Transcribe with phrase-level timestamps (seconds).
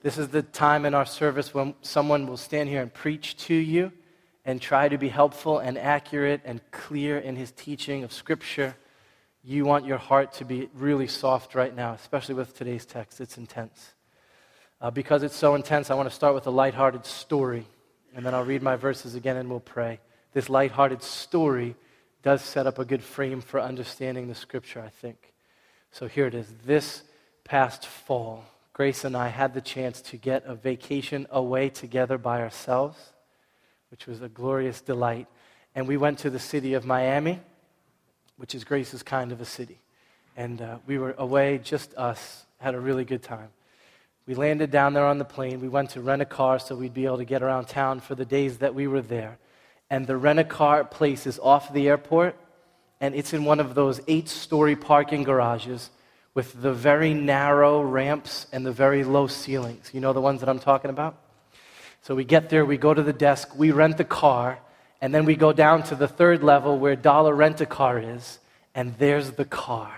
[0.00, 3.54] This is the time in our service when someone will stand here and preach to
[3.54, 3.90] you
[4.44, 8.76] and try to be helpful and accurate and clear in his teaching of Scripture.
[9.42, 13.20] You want your heart to be really soft right now, especially with today's text.
[13.20, 13.94] It's intense.
[14.80, 17.66] Uh, because it's so intense, I want to start with a lighthearted story,
[18.14, 19.98] and then I'll read my verses again and we'll pray.
[20.32, 21.74] This lighthearted story
[22.22, 25.32] does set up a good frame for understanding the Scripture, I think.
[25.90, 26.46] So here it is.
[26.64, 27.02] This
[27.42, 28.44] past fall,
[28.78, 32.96] Grace and I had the chance to get a vacation away together by ourselves
[33.90, 35.26] which was a glorious delight.
[35.74, 37.40] And we went to the city of Miami,
[38.36, 39.80] which is Grace's kind of a city.
[40.36, 43.48] And uh, we were away, just us, had a really good time.
[44.28, 45.60] We landed down there on the plane.
[45.60, 48.14] We went to rent a car so we'd be able to get around town for
[48.14, 49.38] the days that we were there.
[49.90, 52.36] And the rent a car place is off the airport,
[53.00, 55.90] and it's in one of those eight story parking garages
[56.38, 59.90] with the very narrow ramps and the very low ceilings.
[59.92, 61.18] You know the ones that I'm talking about?
[62.02, 64.60] So we get there, we go to the desk, we rent the car,
[65.00, 68.38] and then we go down to the third level where Dollar Rent a Car is,
[68.72, 69.92] and there's the car.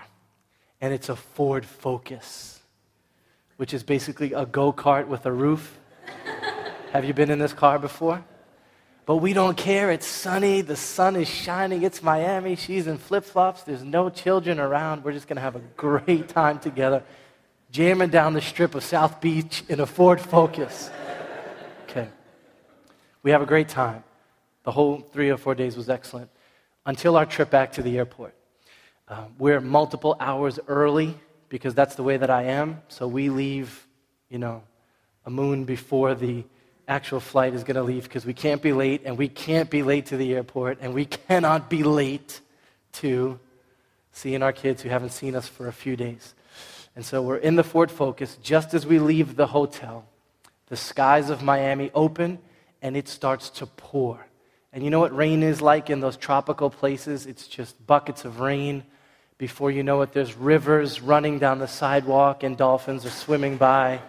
[0.81, 2.59] And it's a Ford Focus,
[3.57, 5.77] which is basically a go kart with a roof.
[6.91, 8.25] Have you been in this car before?
[9.11, 9.91] But we don't care.
[9.91, 10.61] It's sunny.
[10.61, 11.83] The sun is shining.
[11.83, 12.55] It's Miami.
[12.55, 13.63] She's in flip flops.
[13.63, 15.03] There's no children around.
[15.03, 17.03] We're just going to have a great time together,
[17.71, 20.89] jamming down the strip of South Beach in a Ford Focus.
[21.89, 22.07] Okay.
[23.21, 24.05] We have a great time.
[24.63, 26.29] The whole three or four days was excellent
[26.85, 28.33] until our trip back to the airport.
[29.09, 31.17] Uh, we're multiple hours early
[31.49, 32.81] because that's the way that I am.
[32.87, 33.85] So we leave,
[34.29, 34.63] you know,
[35.25, 36.45] a moon before the
[36.91, 39.81] actual flight is going to leave because we can't be late and we can't be
[39.81, 42.41] late to the airport and we cannot be late
[42.91, 43.39] to
[44.11, 46.35] seeing our kids who haven't seen us for a few days.
[46.93, 50.05] And so we're in the Ford Focus just as we leave the hotel
[50.67, 52.39] the skies of Miami open
[52.81, 54.25] and it starts to pour.
[54.73, 57.25] And you know what rain is like in those tropical places?
[57.25, 58.83] It's just buckets of rain.
[59.37, 64.01] Before you know it, there's rivers running down the sidewalk and dolphins are swimming by.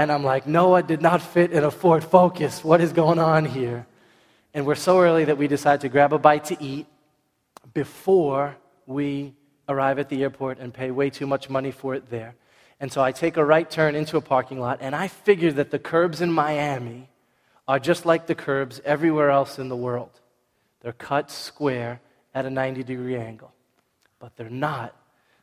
[0.00, 2.64] And I'm like, Noah did not fit in a Ford Focus.
[2.64, 3.86] What is going on here?
[4.54, 6.86] And we're so early that we decide to grab a bite to eat
[7.74, 8.56] before
[8.86, 9.34] we
[9.68, 12.34] arrive at the airport and pay way too much money for it there.
[12.80, 15.70] And so I take a right turn into a parking lot, and I figure that
[15.70, 17.10] the curbs in Miami
[17.68, 20.18] are just like the curbs everywhere else in the world.
[20.80, 22.00] They're cut square
[22.34, 23.52] at a 90 degree angle.
[24.18, 24.96] But they're not.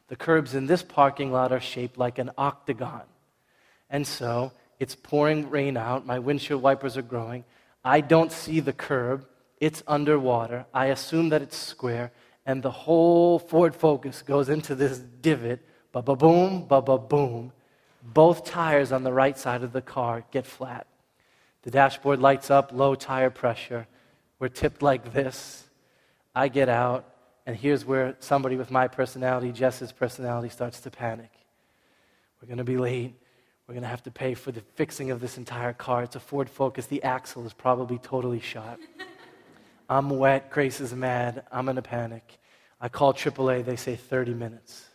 [0.07, 3.03] The curbs in this parking lot are shaped like an octagon.
[3.89, 6.05] And so it's pouring rain out.
[6.05, 7.45] My windshield wipers are growing.
[7.83, 9.25] I don't see the curb.
[9.59, 10.65] It's underwater.
[10.73, 12.11] I assume that it's square.
[12.45, 15.61] And the whole Ford Focus goes into this divot
[15.91, 17.51] ba ba boom, ba ba boom.
[18.03, 20.87] Both tires on the right side of the car get flat.
[21.63, 23.87] The dashboard lights up, low tire pressure.
[24.39, 25.67] We're tipped like this.
[26.35, 27.05] I get out,
[27.45, 31.31] and here's where somebody with my personality, Jess's personality, starts to panic.
[32.39, 33.15] We're going to be late.
[33.67, 36.03] We're going to have to pay for the fixing of this entire car.
[36.03, 36.85] It's a Ford Focus.
[36.85, 38.79] The axle is probably totally shot.
[39.89, 40.49] I'm wet.
[40.49, 41.43] Grace is mad.
[41.51, 42.39] I'm in a panic.
[42.79, 43.65] I call AAA.
[43.65, 44.85] They say 30 minutes.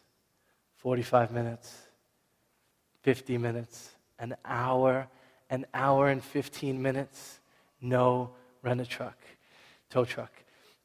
[0.82, 1.78] 45 minutes,
[3.02, 5.06] 50 minutes, an hour,
[5.48, 7.38] an hour and 15 minutes,
[7.80, 8.30] no
[8.62, 9.16] rent a truck,
[9.90, 10.32] tow truck.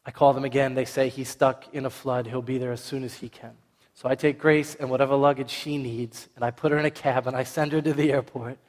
[0.05, 0.75] I call them again.
[0.75, 2.27] They say he's stuck in a flood.
[2.27, 3.57] He'll be there as soon as he can.
[3.97, 6.91] So I take Grace and whatever luggage she needs, and I put her in a
[6.91, 8.59] cab and I send her to the airport.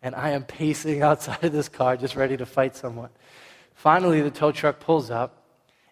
[0.00, 3.08] And I am pacing outside of this car, just ready to fight someone.
[3.74, 5.42] Finally, the tow truck pulls up,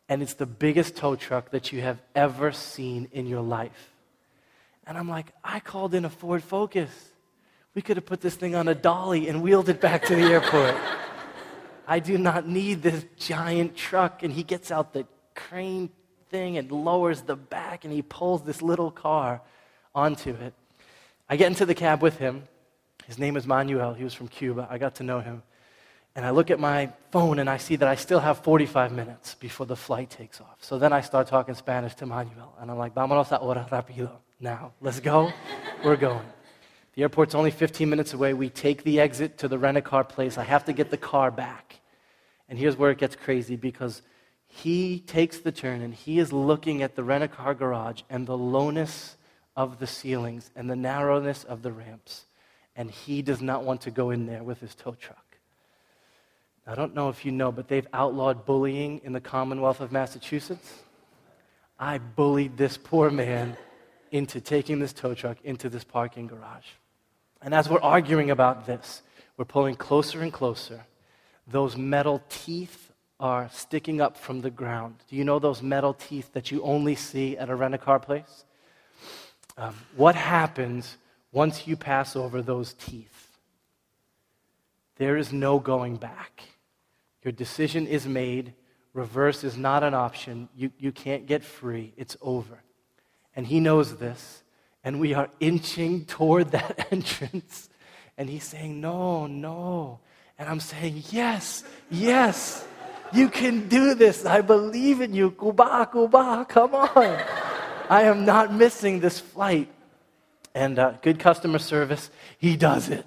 [0.08, 3.90] and it's the biggest tow truck that you have ever seen in your life.
[4.86, 6.90] And I'm like, I called in a Ford Focus.
[7.74, 10.22] We could have put this thing on a dolly and wheeled it back to the
[10.22, 10.76] airport.
[11.88, 14.22] I do not need this giant truck.
[14.22, 15.90] And he gets out the crane
[16.34, 19.40] thing and lowers the back and he pulls this little car
[19.94, 20.52] onto it.
[21.28, 22.42] I get into the cab with him.
[23.06, 23.94] His name is Manuel.
[23.94, 24.66] He was from Cuba.
[24.68, 25.44] I got to know him.
[26.16, 29.36] And I look at my phone and I see that I still have 45 minutes
[29.36, 30.58] before the flight takes off.
[30.60, 32.52] So then I start talking Spanish to Manuel.
[32.60, 34.10] And I'm like, vámonos ahora rápido
[34.40, 34.72] now.
[34.80, 35.32] Let's go.
[35.84, 36.26] We're going.
[36.94, 38.34] The airport's only 15 minutes away.
[38.34, 40.36] We take the exit to the rent a car place.
[40.36, 41.80] I have to get the car back.
[42.48, 44.02] And here's where it gets crazy because
[44.56, 48.24] he takes the turn and he is looking at the rent a car garage and
[48.24, 49.16] the lowness
[49.56, 52.26] of the ceilings and the narrowness of the ramps.
[52.76, 55.38] And he does not want to go in there with his tow truck.
[56.68, 60.72] I don't know if you know, but they've outlawed bullying in the Commonwealth of Massachusetts.
[61.76, 63.56] I bullied this poor man
[64.12, 66.68] into taking this tow truck into this parking garage.
[67.42, 69.02] And as we're arguing about this,
[69.36, 70.86] we're pulling closer and closer.
[71.48, 72.92] Those metal teeth
[73.24, 74.96] are sticking up from the ground.
[75.08, 77.98] Do you know those metal teeth that you only see at a rent a car
[77.98, 78.44] place?
[79.56, 80.98] Um, what happens
[81.32, 83.38] once you pass over those teeth?
[84.96, 86.42] There is no going back.
[87.22, 88.52] Your decision is made.
[88.92, 90.50] Reverse is not an option.
[90.54, 91.94] You, you can't get free.
[91.96, 92.62] It's over.
[93.34, 94.42] And he knows this.
[94.84, 97.70] And we are inching toward that entrance.
[98.18, 100.00] And he's saying, No, no.
[100.38, 102.66] And I'm saying, Yes, yes.
[103.12, 104.24] You can do this.
[104.24, 105.30] I believe in you.
[105.30, 107.22] Kuba, Kuba, come on.
[107.88, 109.68] I am not missing this flight.
[110.54, 113.06] And uh, good customer service, he does it.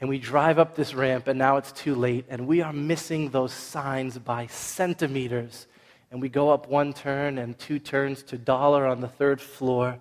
[0.00, 3.30] And we drive up this ramp, and now it's too late, and we are missing
[3.30, 5.66] those signs by centimeters.
[6.10, 9.98] And we go up one turn and two turns to dollar on the third floor.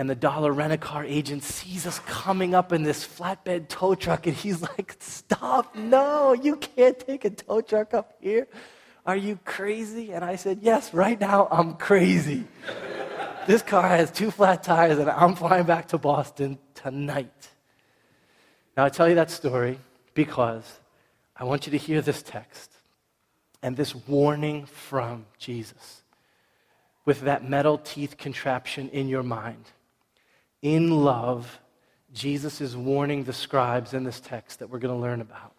[0.00, 3.94] And the dollar rent a car agent sees us coming up in this flatbed tow
[3.94, 8.48] truck, and he's like, Stop, no, you can't take a tow truck up here.
[9.04, 10.12] Are you crazy?
[10.12, 12.44] And I said, Yes, right now I'm crazy.
[13.46, 17.50] this car has two flat tires, and I'm flying back to Boston tonight.
[18.78, 19.78] Now, I tell you that story
[20.14, 20.80] because
[21.36, 22.72] I want you to hear this text
[23.62, 26.04] and this warning from Jesus
[27.04, 29.66] with that metal teeth contraption in your mind.
[30.62, 31.60] In love,
[32.12, 35.54] Jesus is warning the scribes in this text that we're going to learn about.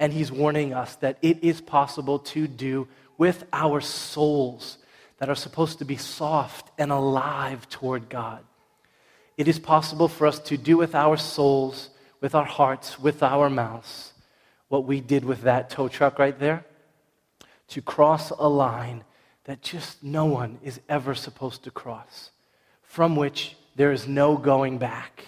[0.00, 4.78] And he's warning us that it is possible to do with our souls
[5.18, 8.44] that are supposed to be soft and alive toward God.
[9.36, 11.90] It is possible for us to do with our souls,
[12.20, 14.12] with our hearts, with our mouths,
[14.68, 16.64] what we did with that tow truck right there,
[17.68, 19.04] to cross a line
[19.44, 22.30] that just no one is ever supposed to cross,
[22.82, 25.24] from which there is no going back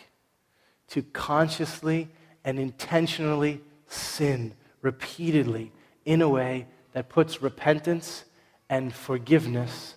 [0.88, 2.08] to consciously
[2.44, 4.52] and intentionally sin
[4.82, 5.70] repeatedly
[6.04, 8.24] in a way that puts repentance
[8.68, 9.94] and forgiveness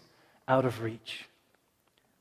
[0.47, 1.25] out of reach.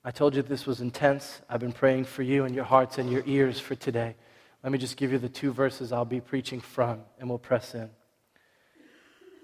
[0.07, 1.43] I told you this was intense.
[1.51, 4.17] I've been praying for you and your hearts and your ears for today.
[4.63, 7.75] Let me just give you the two verses I'll be preaching from, and we'll press
[7.75, 7.91] in.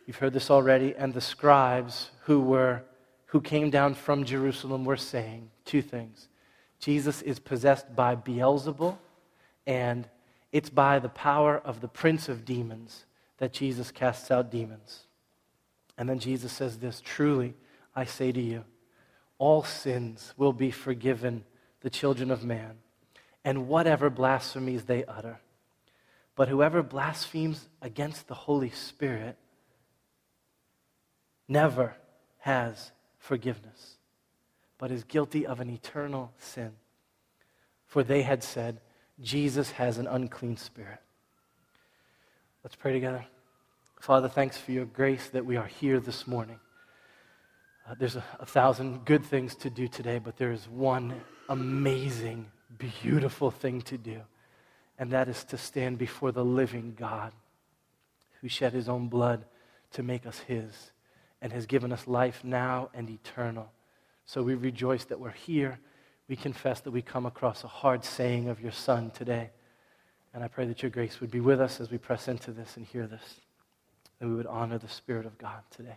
[0.06, 2.82] You've heard this already, and the scribes who were
[3.26, 6.28] who came down from Jerusalem were saying two things.
[6.78, 8.96] Jesus is possessed by Beelzebul,
[9.66, 10.08] and
[10.52, 13.04] it's by the power of the prince of demons
[13.38, 15.06] that Jesus casts out demons.
[15.96, 17.54] And then Jesus says this Truly,
[17.94, 18.64] I say to you,
[19.38, 21.44] all sins will be forgiven
[21.80, 22.78] the children of man,
[23.44, 25.40] and whatever blasphemies they utter.
[26.34, 29.36] But whoever blasphemes against the Holy Spirit
[31.48, 31.96] never
[32.38, 33.97] has forgiveness
[34.78, 36.72] but is guilty of an eternal sin.
[37.86, 38.80] For they had said,
[39.20, 41.00] Jesus has an unclean spirit.
[42.62, 43.24] Let's pray together.
[44.00, 46.60] Father, thanks for your grace that we are here this morning.
[47.88, 51.14] Uh, there's a, a thousand good things to do today, but there is one
[51.48, 52.46] amazing,
[52.76, 54.20] beautiful thing to do,
[54.98, 57.32] and that is to stand before the living God
[58.40, 59.44] who shed his own blood
[59.92, 60.92] to make us his
[61.40, 63.70] and has given us life now and eternal.
[64.28, 65.78] So we rejoice that we're here.
[66.28, 69.48] We confess that we come across a hard saying of your Son today.
[70.34, 72.76] And I pray that your grace would be with us as we press into this
[72.76, 73.22] and hear this.
[74.18, 75.96] That we would honor the Spirit of God today.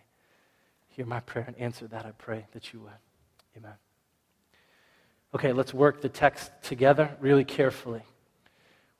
[0.87, 2.91] Hear my prayer and answer that, I pray that you would.
[3.57, 3.73] Amen.
[5.35, 8.03] Okay, let's work the text together really carefully.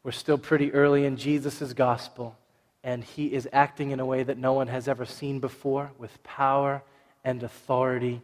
[0.04, 2.38] We're still pretty early in Jesus' gospel,
[2.84, 6.22] and he is acting in a way that no one has ever seen before with
[6.22, 6.84] power
[7.24, 8.22] and authority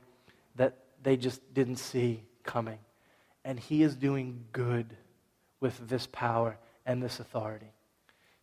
[1.01, 2.79] they just didn't see coming.
[3.45, 4.95] And he is doing good
[5.59, 7.71] with this power and this authority.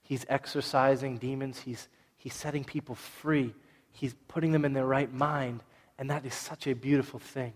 [0.03, 3.55] He's exorcising demons, he's, he's setting people free,
[3.91, 5.63] he's putting them in their right mind,
[5.99, 7.55] and that is such a beautiful thing.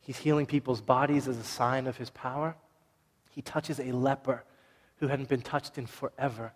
[0.00, 2.56] He's healing people's bodies as a sign of his power.
[3.30, 4.44] He touches a leper
[4.96, 6.52] who hadn't been touched in forever,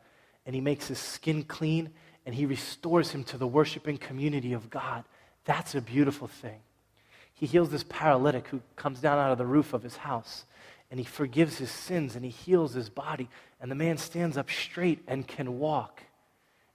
[0.47, 1.91] and he makes his skin clean
[2.27, 5.05] and he restores him to the worshiping community of God.
[5.45, 6.61] That's a beautiful thing.
[7.41, 10.45] He heals this paralytic who comes down out of the roof of his house
[10.91, 13.31] and he forgives his sins and he heals his body.
[13.63, 16.03] And the man stands up straight and can walk.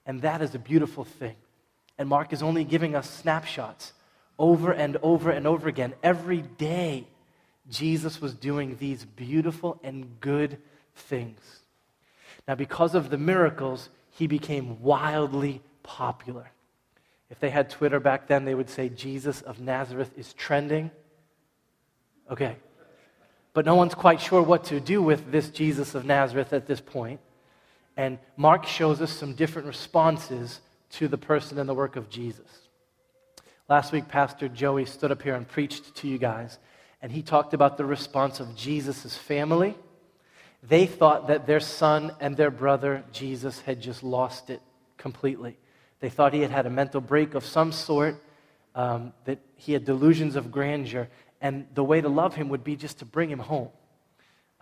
[0.07, 1.36] And that is a beautiful thing.
[2.00, 3.93] And Mark is only giving us snapshots
[4.39, 5.93] over and over and over again.
[6.01, 7.05] Every day,
[7.69, 10.57] Jesus was doing these beautiful and good
[10.95, 11.39] things.
[12.48, 16.50] Now, because of the miracles, he became wildly popular.
[17.29, 20.91] If they had Twitter back then, they would say Jesus of Nazareth is trending.
[22.29, 22.58] Okay.
[23.53, 26.82] but no one's quite sure what to do with this Jesus of Nazareth at this
[26.82, 27.20] point.
[27.96, 30.60] And Mark shows us some different responses
[30.91, 32.67] to the person and the work of Jesus.
[33.70, 36.60] Last week, Pastor Joey stood up here and preached to you guys,
[37.01, 39.75] and he talked about the response of Jesus' family.
[40.62, 44.62] They thought that their son and their brother, Jesus, had just lost it
[44.98, 45.58] completely.
[45.99, 48.21] They thought he had had a mental break of some sort,
[48.75, 51.07] um, that he had delusions of grandeur,
[51.41, 53.69] and the way to love him would be just to bring him home.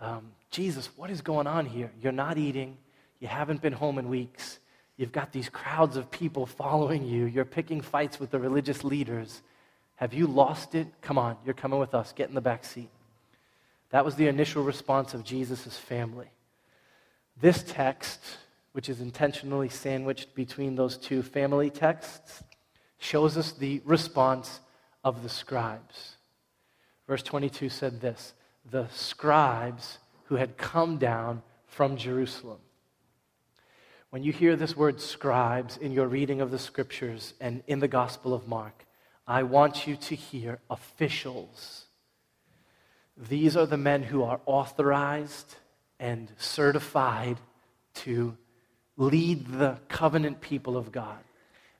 [0.00, 1.90] Um, Jesus, what is going on here?
[2.00, 2.76] You're not eating,
[3.20, 4.58] you haven't been home in weeks.
[4.96, 7.24] You've got these crowds of people following you.
[7.24, 9.42] You're picking fights with the religious leaders.
[9.96, 10.86] Have you lost it?
[11.00, 12.12] Come on, you're coming with us.
[12.12, 12.90] Get in the back seat.
[13.90, 16.28] That was the initial response of Jesus' family.
[17.40, 18.20] This text,
[18.74, 22.42] which is intentionally sandwiched between those two family texts,
[22.98, 24.58] shows us the response
[25.04, 26.16] of the scribes.
[27.06, 28.34] Verse 22 said this
[28.68, 32.58] The scribes who had come down from Jerusalem.
[34.10, 37.86] When you hear this word scribes in your reading of the scriptures and in the
[37.86, 38.86] Gospel of Mark,
[39.24, 41.84] I want you to hear officials.
[43.16, 45.54] These are the men who are authorized
[46.00, 47.38] and certified
[47.94, 48.36] to
[48.96, 51.18] lead the covenant people of God.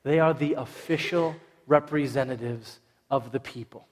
[0.03, 2.81] They are the official representatives
[3.11, 3.87] of the people.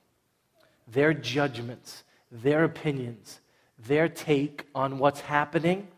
[0.88, 3.40] Their judgments, their opinions,
[3.78, 5.88] their take on what's happening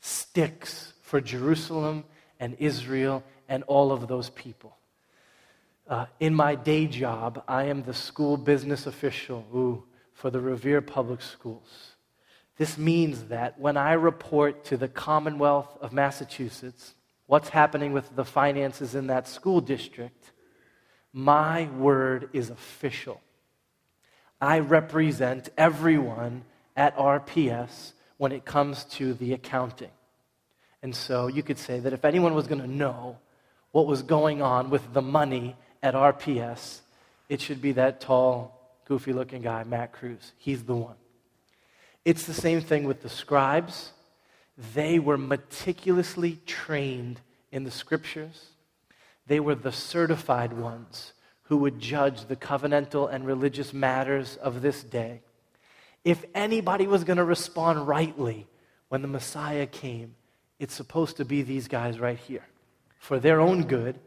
[0.00, 2.04] sticks for Jerusalem
[2.40, 4.76] and Israel and all of those people.
[5.86, 9.84] Uh, in my day job, I am the school business official ooh,
[10.14, 11.93] for the Revere Public Schools.
[12.56, 16.94] This means that when I report to the Commonwealth of Massachusetts
[17.26, 20.32] what's happening with the finances in that school district,
[21.12, 23.20] my word is official.
[24.40, 26.44] I represent everyone
[26.76, 29.90] at RPS when it comes to the accounting.
[30.82, 33.18] And so you could say that if anyone was going to know
[33.72, 36.80] what was going on with the money at RPS,
[37.28, 40.32] it should be that tall, goofy looking guy, Matt Cruz.
[40.36, 40.96] He's the one.
[42.04, 43.92] It's the same thing with the scribes.
[44.74, 47.20] They were meticulously trained
[47.50, 48.46] in the scriptures,
[49.28, 51.12] they were the certified ones
[51.44, 55.20] who would judge the covenantal and religious matters of this day.
[56.02, 58.48] If anybody was going to respond rightly
[58.88, 60.16] when the Messiah came,
[60.58, 62.44] it's supposed to be these guys right here
[62.98, 64.00] for their own good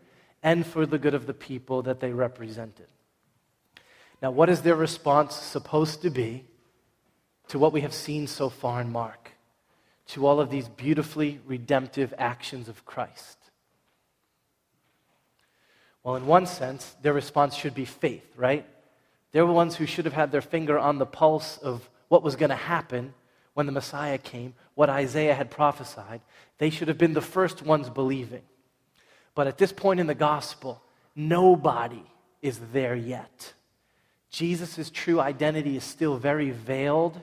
[0.44, 2.88] and for the good of the people that they represented.
[4.22, 6.46] Now, what is their response supposed to be
[7.50, 9.32] to what we have seen so far in Mark,
[10.08, 13.38] to all of these beautifully redemptive actions of Christ?
[16.04, 18.66] Well, in one sense, their response should be faith, right?
[19.32, 22.36] They're the ones who should have had their finger on the pulse of what was
[22.36, 23.13] going to happen
[23.54, 26.22] when the Messiah came, what Isaiah had prophesied,
[26.60, 28.44] they should have been the first ones believing.
[29.34, 30.82] But at this point in the gospel,
[31.16, 32.04] nobody
[32.42, 33.54] is there yet.
[34.30, 37.20] Jesus' true identity is still very veiled,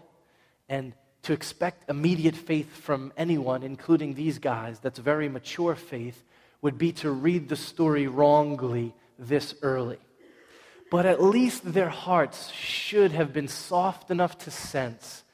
[0.68, 6.22] and to expect immediate faith from anyone, including these guys, that's very mature faith,
[6.60, 9.98] would be to read the story wrongly this early.
[10.90, 15.24] But at least their hearts should have been soft enough to sense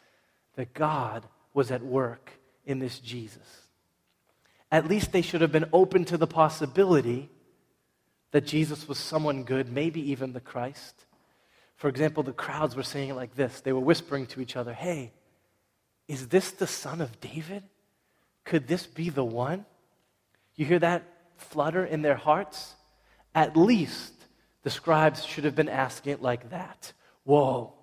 [0.54, 2.30] that God was at work
[2.64, 3.66] in this Jesus.
[4.72, 7.28] At least they should have been open to the possibility
[8.30, 11.04] that Jesus was someone good, maybe even the Christ.
[11.76, 14.72] For example, the crowds were saying it like this they were whispering to each other,
[14.72, 15.12] Hey,
[16.10, 17.62] is this the son of David?
[18.44, 19.64] Could this be the one?
[20.56, 21.04] You hear that
[21.36, 22.74] flutter in their hearts?
[23.32, 24.12] At least
[24.64, 26.92] the scribes should have been asking it like that.
[27.22, 27.74] Whoa,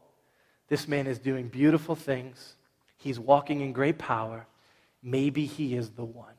[0.68, 2.56] this man is doing beautiful things.
[2.98, 4.46] He's walking in great power.
[5.02, 6.34] Maybe he is the one.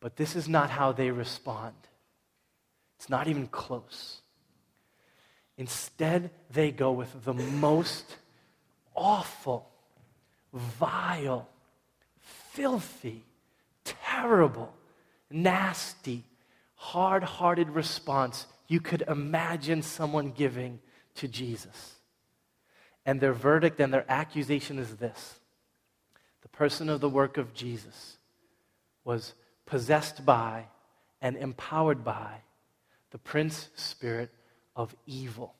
[0.00, 1.76] But this is not how they respond.
[2.98, 4.20] It's not even close.
[5.56, 8.16] Instead, they go with the most
[8.96, 9.70] awful,
[10.54, 11.48] vile,
[12.52, 13.24] filthy,
[13.84, 14.72] terrible,
[15.30, 16.24] nasty,
[16.76, 20.80] hard hearted response you could imagine someone giving
[21.16, 21.96] to Jesus.
[23.04, 25.38] And their verdict and their accusation is this
[26.42, 28.16] the person of the work of Jesus
[29.04, 29.34] was
[29.66, 30.66] possessed by
[31.20, 32.42] and empowered by
[33.10, 34.30] the prince spirit
[34.74, 35.54] of evil.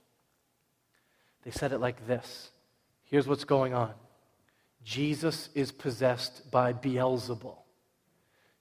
[1.43, 2.51] They said it like this
[3.05, 3.93] Here's what's going on
[4.85, 7.57] Jesus is possessed by Beelzebul.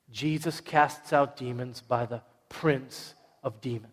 [0.09, 3.13] Jesus casts out demons by the prince
[3.43, 3.89] of demons.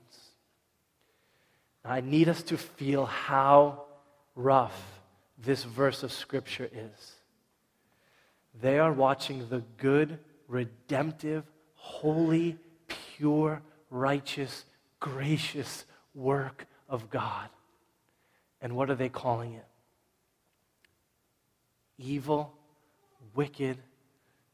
[1.85, 3.85] I need us to feel how
[4.35, 5.01] rough
[5.39, 7.13] this verse of Scripture is.
[8.61, 11.45] They are watching the good, redemptive,
[11.75, 12.59] holy,
[13.17, 14.65] pure, righteous,
[15.01, 15.85] gracious
[16.15, 17.49] work of God.
[18.61, 19.65] And what are they calling it?
[22.03, 22.53] Evil,
[23.35, 23.77] wicked,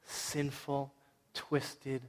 [0.05, 0.93] sinful,
[1.33, 2.03] twisted,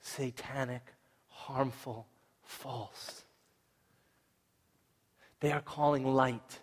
[0.00, 0.82] satanic,
[1.28, 2.06] harmful,
[2.42, 3.24] false.
[5.38, 6.58] They are calling light,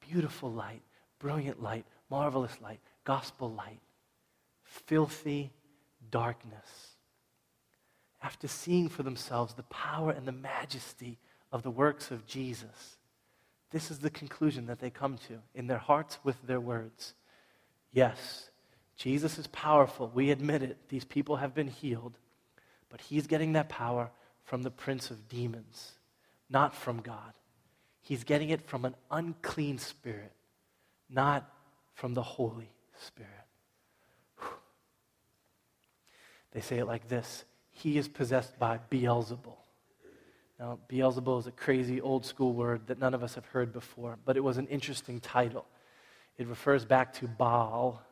[0.00, 0.82] beautiful light,
[1.18, 3.80] brilliant light, marvelous light, gospel light,
[4.62, 5.50] filthy
[6.10, 6.96] darkness.
[8.22, 11.18] After seeing for themselves the power and the majesty
[11.50, 12.98] of the works of Jesus,
[13.70, 17.14] this is the conclusion that they come to in their hearts with their words.
[17.92, 18.50] Yes,
[18.96, 20.10] Jesus is powerful.
[20.14, 20.76] We admit it.
[20.88, 22.18] These people have been healed.
[22.90, 24.10] But he's getting that power
[24.44, 25.92] from the prince of demons,
[26.48, 27.32] not from God.
[28.00, 30.32] He's getting it from an unclean spirit,
[31.10, 31.50] not
[31.94, 33.32] from the Holy Spirit.
[36.52, 39.56] They say it like this He is possessed by Beelzebul.
[40.58, 44.18] Now, Beelzebul is a crazy old school word that none of us have heard before,
[44.24, 45.66] but it was an interesting title.
[46.38, 48.02] It refers back to Baal,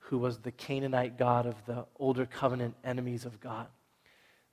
[0.00, 3.68] who was the Canaanite god of the older covenant enemies of God.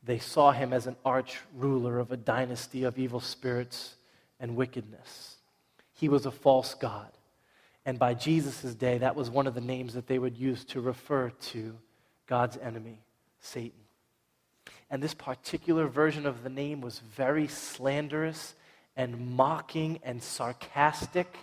[0.03, 3.95] They saw him as an arch ruler of a dynasty of evil spirits
[4.39, 5.37] and wickedness.
[5.93, 7.09] He was a false god.
[7.85, 10.81] And by Jesus' day, that was one of the names that they would use to
[10.81, 11.75] refer to
[12.27, 13.01] God's enemy,
[13.39, 13.79] Satan.
[14.89, 18.55] And this particular version of the name was very slanderous
[18.95, 21.35] and mocking and sarcastic.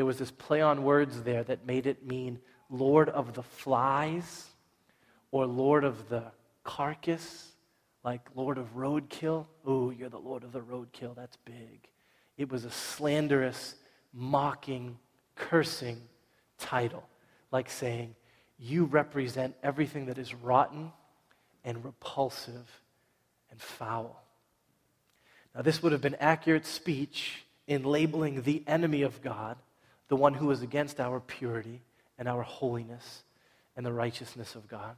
[0.00, 2.38] There was this play on words there that made it mean
[2.70, 4.46] Lord of the flies
[5.30, 6.22] or Lord of the
[6.64, 7.52] carcass,
[8.02, 9.44] like Lord of roadkill.
[9.66, 11.14] Oh, you're the Lord of the roadkill.
[11.14, 11.86] That's big.
[12.38, 13.74] It was a slanderous,
[14.14, 14.96] mocking,
[15.34, 16.00] cursing
[16.56, 17.06] title,
[17.52, 18.14] like saying,
[18.58, 20.92] You represent everything that is rotten
[21.62, 22.80] and repulsive
[23.50, 24.24] and foul.
[25.54, 29.58] Now, this would have been accurate speech in labeling the enemy of God,
[30.10, 31.80] the one who is against our purity
[32.18, 33.22] and our holiness
[33.76, 34.96] and the righteousness of God.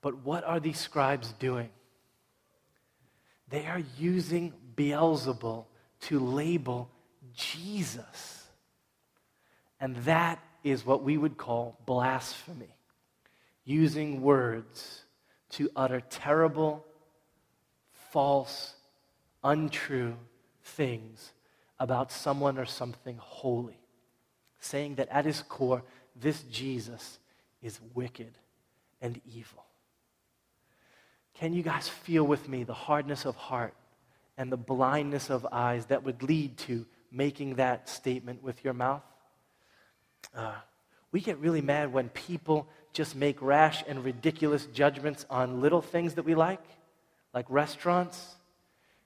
[0.00, 1.70] But what are these scribes doing?
[3.48, 5.64] They are using Beelzebul
[6.02, 6.88] to label
[7.34, 8.46] Jesus.
[9.80, 12.76] And that is what we would call blasphemy.
[13.64, 15.02] Using words
[15.50, 16.86] to utter terrible,
[18.12, 18.74] false,
[19.42, 20.14] untrue
[20.62, 21.32] things
[21.80, 23.81] about someone or something holy.
[24.62, 25.82] Saying that at his core,
[26.14, 27.18] this Jesus
[27.62, 28.38] is wicked
[29.00, 29.64] and evil.
[31.34, 33.74] Can you guys feel with me the hardness of heart
[34.38, 39.02] and the blindness of eyes that would lead to making that statement with your mouth?
[40.32, 40.54] Uh,
[41.10, 46.14] we get really mad when people just make rash and ridiculous judgments on little things
[46.14, 46.62] that we like,
[47.34, 48.36] like restaurants.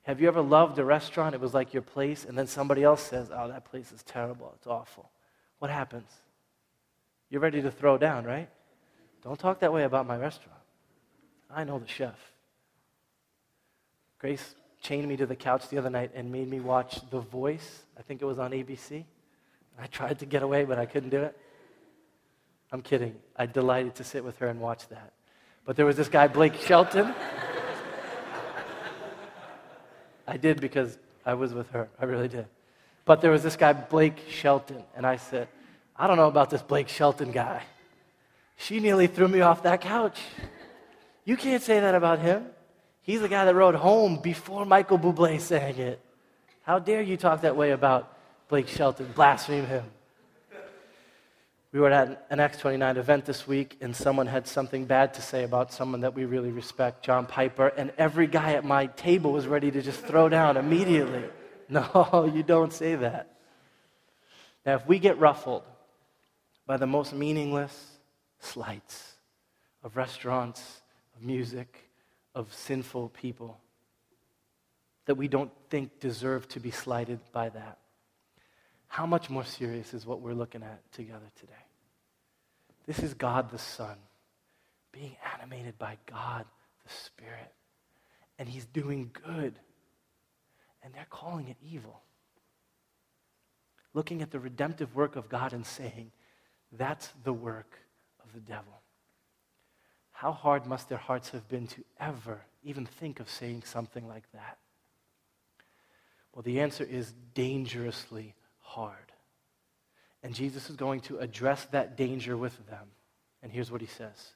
[0.03, 1.35] Have you ever loved a restaurant?
[1.35, 4.53] It was like your place, and then somebody else says, Oh, that place is terrible.
[4.57, 5.09] It's awful.
[5.59, 6.11] What happens?
[7.31, 8.49] You're ready to throw down, right?
[9.23, 10.61] Don't talk that way about my restaurant.
[11.51, 12.19] I know the chef.
[14.19, 17.83] Grace chained me to the couch the other night and made me watch The Voice.
[17.99, 19.05] I think it was on ABC.
[19.79, 21.37] I tried to get away, but I couldn't do it.
[22.73, 23.16] I'm kidding.
[23.37, 25.12] I delighted to sit with her and watch that.
[25.64, 27.14] But there was this guy, Blake Shelton.
[30.27, 31.88] I did because I was with her.
[32.01, 32.47] I really did.
[33.07, 35.49] But there was this guy, Blake Shelton, and I said,
[35.97, 37.62] I don't know about this Blake Shelton guy.
[38.57, 40.21] She nearly threw me off that couch.
[41.25, 42.45] You can't say that about him.
[43.03, 46.01] He's the guy that wrote Home before Michael Bublé sang it.
[46.62, 48.12] How dare you talk that way about
[48.49, 49.09] Blake Shelton?
[49.14, 49.85] Blaspheme him.
[51.73, 55.23] We were at an Acts 29 event this week, and someone had something bad to
[55.23, 59.31] say about someone that we really respect, John Piper, and every guy at my table
[59.31, 61.23] was ready to just throw down immediately.
[61.71, 63.37] No, you don't say that.
[64.65, 65.65] Now, if we get ruffled
[66.67, 67.99] by the most meaningless
[68.39, 69.15] slights
[69.83, 70.83] of restaurants,
[71.17, 71.91] of music,
[72.35, 73.59] of sinful people
[75.07, 77.79] that we don't think deserve to be slighted by that.
[78.89, 81.53] How much more serious is what we're looking at together today?
[82.87, 83.97] This is God the Son
[84.93, 86.45] being animated by God
[86.85, 87.53] the Spirit.
[88.39, 89.59] And He's doing good.
[90.87, 92.01] And they're calling it evil.
[93.92, 96.12] Looking at the redemptive work of God and saying,
[96.70, 97.77] that's the work
[98.22, 98.72] of the devil.
[100.12, 104.31] How hard must their hearts have been to ever even think of saying something like
[104.33, 104.59] that?
[106.33, 108.94] Well, the answer is dangerously hard.
[110.22, 112.87] And Jesus is going to address that danger with them.
[113.42, 114.35] And here's what he says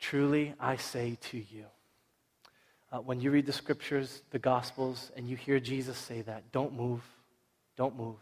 [0.00, 1.66] Truly, I say to you.
[2.92, 6.74] Uh, when you read the scriptures, the gospels, and you hear Jesus say that, don't
[6.74, 7.02] move.
[7.74, 8.18] Don't move.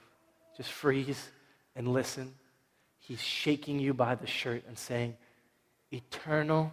[0.57, 1.29] Just freeze
[1.75, 2.33] and listen.
[3.01, 5.17] He's shaking you by the shirt and saying,
[5.91, 6.73] Eternal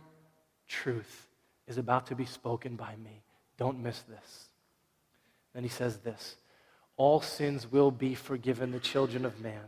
[0.68, 1.28] truth
[1.68, 3.24] is about to be spoken by me.
[3.58, 4.46] Don't miss this.
[5.56, 6.36] Then he says this
[6.98, 9.66] All sins will be forgiven the children of man,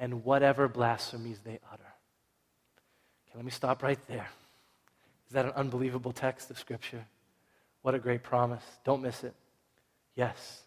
[0.00, 1.92] and whatever blasphemies they utter.
[3.28, 4.28] Okay, let me stop right there.
[5.28, 7.06] Is that an unbelievable text of Scripture?
[7.84, 8.64] What a great promise.
[8.82, 9.34] Don't miss it.
[10.16, 10.62] Yes,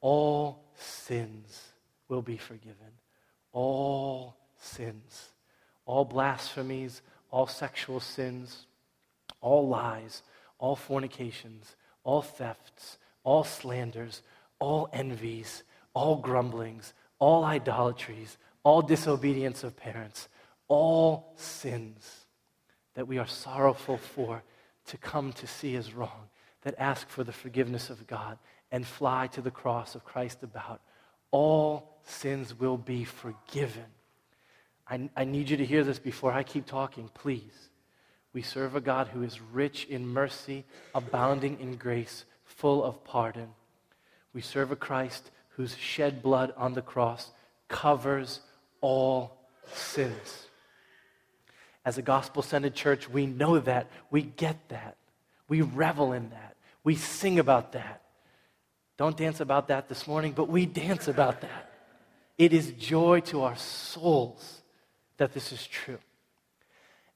[0.00, 1.68] all sins
[2.08, 2.98] will be forgiven.
[3.52, 5.28] All sins.
[5.86, 7.00] All blasphemies,
[7.30, 8.66] all sexual sins,
[9.40, 10.24] all lies,
[10.58, 14.22] all fornications, all thefts, all slanders,
[14.58, 15.62] all envies,
[15.94, 20.28] all grumblings, all idolatries, all disobedience of parents,
[20.66, 22.26] all sins
[22.94, 24.42] that we are sorrowful for
[24.86, 26.28] to come to see as wrong,
[26.62, 28.38] that ask for the forgiveness of God
[28.70, 30.80] and fly to the cross of Christ about.
[31.30, 33.84] All sins will be forgiven.
[34.88, 37.70] I, I need you to hear this before I keep talking, please.
[38.32, 43.48] We serve a God who is rich in mercy, abounding in grace, full of pardon.
[44.32, 47.30] We serve a Christ whose shed blood on the cross
[47.68, 48.40] covers
[48.80, 49.36] all
[49.72, 50.46] sins.
[51.84, 53.90] As a gospel centered church, we know that.
[54.10, 54.96] We get that.
[55.48, 56.51] We revel in that.
[56.84, 58.02] We sing about that.
[58.96, 61.72] Don't dance about that this morning, but we dance about that.
[62.38, 64.62] It is joy to our souls
[65.16, 65.98] that this is true.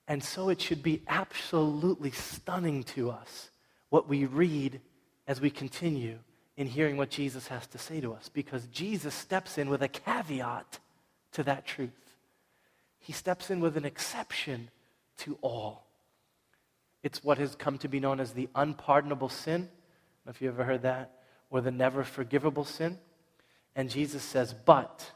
[0.09, 3.50] And so it should be absolutely stunning to us
[3.90, 4.81] what we read
[5.26, 6.18] as we continue
[6.57, 9.88] in hearing what Jesus has to say to us, because Jesus steps in with a
[9.88, 10.79] caveat
[11.33, 11.90] to that truth.
[12.98, 14.70] He steps in with an exception
[15.18, 15.86] to all.
[17.06, 19.68] It's what has come to be known as the unpardonable sin.
[20.26, 21.12] If you ever heard that,
[21.50, 22.98] or the never forgivable sin.
[23.76, 25.12] And Jesus says, But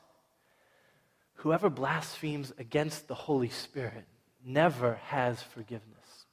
[1.34, 4.04] whoever blasphemes against the Holy Spirit
[4.46, 6.26] never has forgiveness,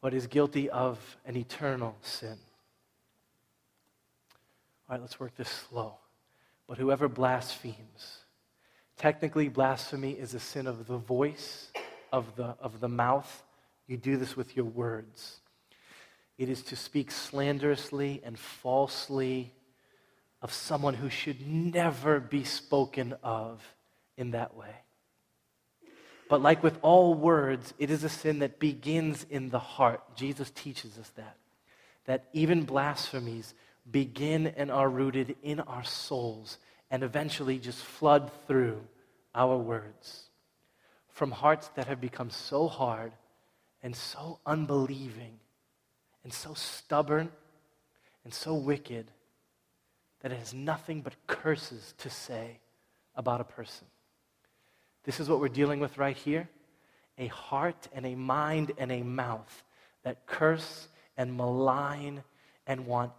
[0.00, 2.36] but is guilty of an eternal sin.
[4.88, 5.98] All right, let's work this slow.
[6.66, 8.24] But whoever blasphemes,
[8.96, 11.70] technically, blasphemy is a sin of the voice,
[12.12, 13.44] of the, of the mouth.
[13.86, 15.40] You do this with your words.
[16.38, 19.52] It is to speak slanderously and falsely
[20.42, 23.62] of someone who should never be spoken of
[24.16, 24.74] in that way.
[26.28, 30.02] But like with all words, it is a sin that begins in the heart.
[30.16, 31.36] Jesus teaches us that.
[32.06, 33.54] That even blasphemies
[33.90, 36.58] begin and are rooted in our souls
[36.90, 38.80] and eventually just flood through
[39.34, 40.24] our words.
[41.08, 43.12] From hearts that have become so hard
[43.84, 45.38] and so unbelieving
[46.24, 47.30] and so stubborn
[48.24, 49.10] and so wicked
[50.22, 52.58] that it has nothing but curses to say
[53.14, 53.86] about a person.
[55.04, 56.48] This is what we're dealing with right here
[57.16, 59.62] a heart and a mind and a mouth
[60.02, 62.24] that curse and malign
[62.66, 63.12] and want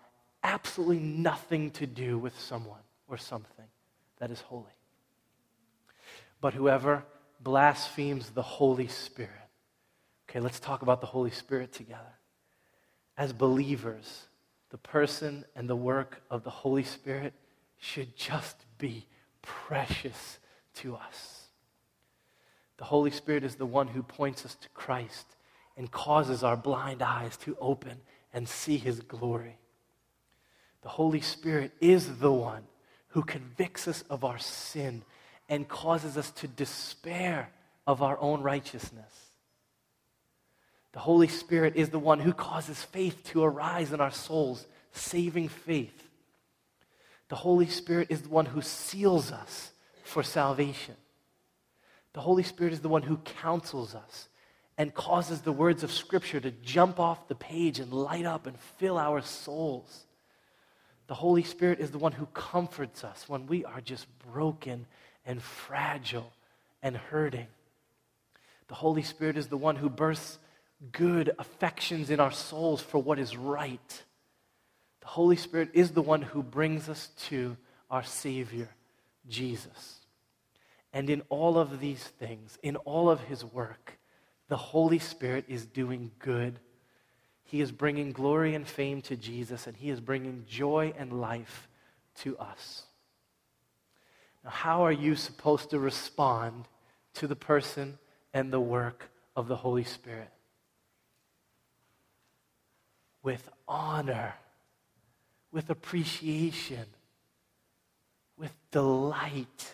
[0.43, 3.67] absolutely nothing to do with someone or something
[4.17, 4.65] that is holy.
[6.41, 7.06] But whoever
[7.39, 9.44] blasphemes the Holy Spirit,
[10.36, 12.19] okay, let's talk about the Holy Spirit together.
[13.17, 14.26] As believers,
[14.69, 17.34] the person and the work of the Holy Spirit
[17.78, 19.08] should just be
[19.41, 20.39] precious
[20.76, 21.48] to us.
[22.78, 25.26] The Holy Spirit is the one who points us to Christ
[25.78, 28.02] and causes our blind eyes to open
[28.34, 29.58] and see his glory.
[30.82, 32.63] The Holy Spirit is the one
[33.10, 35.04] who convicts us of our sin
[35.48, 37.52] and causes us to despair
[37.88, 39.35] of our own righteousness.
[40.95, 45.49] The Holy Spirit is the one who causes faith to arise in our souls, saving
[45.49, 46.08] faith.
[47.27, 49.71] The Holy Spirit is the one who seals us
[50.05, 50.95] for salvation.
[52.13, 54.29] The Holy Spirit is the one who counsels us
[54.77, 58.58] and causes the words of Scripture to jump off the page and light up and
[58.77, 60.05] fill our souls.
[61.08, 64.86] The Holy Spirit is the one who comforts us when we are just broken
[65.25, 66.31] and fragile
[66.81, 67.47] and hurting.
[68.69, 70.39] The Holy Spirit is the one who births
[70.91, 74.03] good affections in our souls for what is right.
[75.01, 77.57] The Holy Spirit is the one who brings us to
[77.89, 78.69] our Savior,
[79.27, 79.99] Jesus.
[80.91, 83.99] And in all of these things, in all of his work,
[84.47, 86.59] the Holy Spirit is doing good.
[87.43, 91.67] He is bringing glory and fame to Jesus, and he is bringing joy and life
[92.21, 92.83] to us.
[94.43, 96.65] Now, how are you supposed to respond
[97.15, 97.97] to the person
[98.33, 100.29] and the work of the Holy Spirit?
[103.25, 104.35] With honor,
[105.51, 106.85] with appreciation,
[108.38, 109.73] with delight,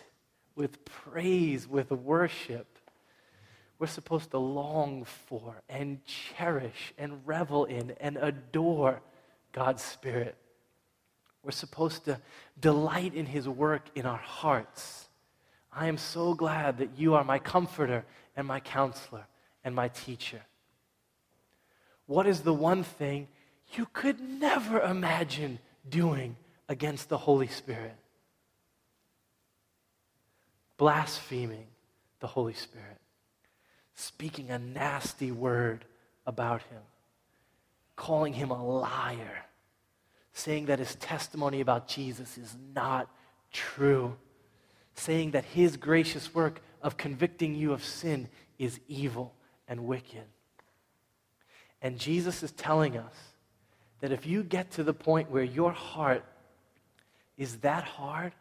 [0.54, 2.78] with praise, with worship.
[3.78, 9.02] We're supposed to long for and cherish and revel in and adore
[9.52, 10.34] God's Spirit.
[11.42, 12.20] We're supposed to
[12.58, 15.10] delight in His work in our hearts.
[15.70, 19.26] I am so glad that you are my comforter and my counselor
[19.62, 20.40] and my teacher.
[22.06, 23.28] What is the one thing
[23.78, 25.58] you could never imagine
[25.88, 26.36] doing
[26.68, 27.96] against the Holy Spirit?
[30.76, 31.66] Blaspheming
[32.20, 33.00] the Holy Spirit,
[33.94, 35.84] speaking a nasty word
[36.26, 36.82] about Him,
[37.96, 39.44] calling Him a liar
[40.32, 43.08] saying that his testimony about Jesus is not
[43.52, 44.16] true,
[44.94, 49.34] saying that his gracious work of convicting you of sin is evil
[49.68, 50.24] and wicked.
[51.80, 53.14] And Jesus is telling us
[54.02, 56.24] that if you get to the point where your heart
[57.38, 58.32] is that hard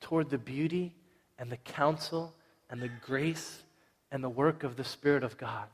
[0.00, 0.94] toward the beauty
[1.40, 2.32] and the counsel
[2.70, 3.62] and the grace
[4.12, 5.64] and the work of the Spirit of God,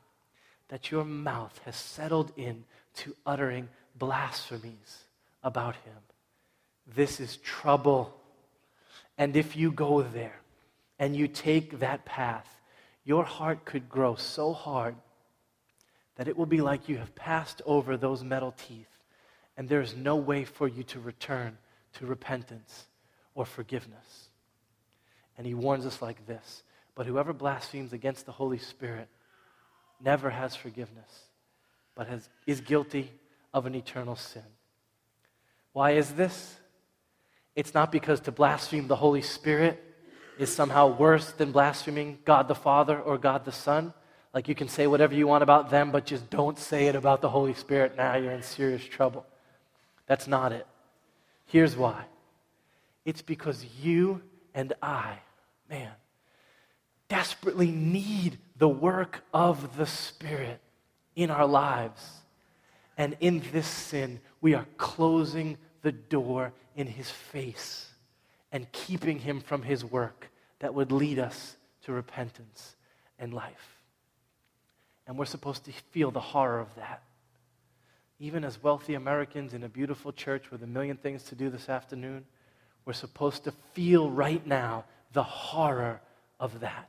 [0.69, 5.05] that your mouth has settled in to uttering blasphemies
[5.45, 5.99] about him.
[6.87, 8.19] This is trouble.
[9.19, 10.41] And if you go there
[10.99, 12.49] and you take that path,
[13.05, 14.95] your heart could grow so hard
[16.17, 18.89] that it will be like you have passed over those metal teeth,
[19.57, 21.59] and there is no way for you to return
[21.95, 22.87] to repentance
[23.35, 24.29] or forgiveness.
[25.37, 26.63] And he warns us like this
[26.95, 29.09] But whoever blasphemes against the Holy Spirit
[30.03, 31.25] never has forgiveness,
[31.95, 33.11] but has, is guilty
[33.55, 34.43] of an eternal sin.
[35.73, 36.57] Why is this?
[37.55, 39.83] It's not because to blaspheme the Holy Spirit
[40.39, 43.93] is somehow worse than blaspheming God the Father or God the Son.
[44.35, 47.21] Like you can say whatever you want about them, but just don't say it about
[47.21, 47.97] the Holy Spirit.
[47.97, 49.27] Now you're in serious trouble.
[50.07, 50.67] That's not it.
[51.47, 52.05] Here's why
[53.05, 54.23] it's because you
[54.55, 55.19] and I,
[55.69, 55.93] man,
[57.09, 60.61] desperately need the work of the Spirit
[61.17, 62.23] in our lives.
[62.97, 67.89] And in this sin, we are closing the door in his face
[68.53, 72.77] and keeping him from his work that would lead us to repentance
[73.19, 73.81] and life.
[75.07, 77.03] And we're supposed to feel the horror of that.
[78.23, 81.69] Even as wealthy Americans in a beautiful church with a million things to do this
[81.69, 82.25] afternoon,
[82.85, 86.01] we're supposed to feel right now the horror
[86.39, 86.89] of that.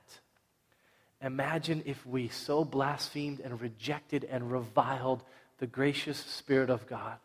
[1.24, 5.24] Imagine if we so blasphemed and rejected and reviled
[5.58, 7.18] the gracious Spirit of God,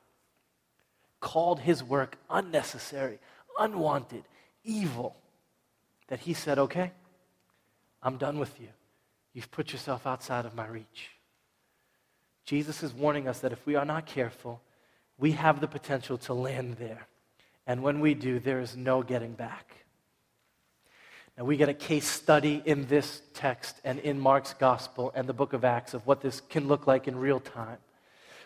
[1.21, 3.19] called his work unnecessary,
[3.59, 4.25] unwanted,
[4.65, 5.17] evil,
[6.07, 6.93] that he said, Okay,
[8.03, 8.69] I'm done with you.
[9.35, 11.11] You've put yourself outside of my reach.
[12.49, 14.63] Jesus is warning us that if we are not careful,
[15.19, 17.07] we have the potential to land there.
[17.67, 19.77] And when we do, there is no getting back.
[21.37, 25.35] Now, we get a case study in this text and in Mark's gospel and the
[25.35, 27.77] book of Acts of what this can look like in real time